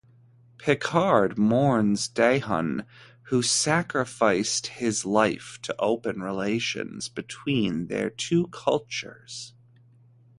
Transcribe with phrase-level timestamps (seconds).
[0.57, 2.85] Picard mourns Dathon,
[3.25, 9.53] who sacrificed his life to open relations between their two cultures.